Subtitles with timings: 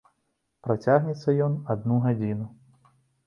[0.67, 2.47] Працягнецца ён адну гадзіну.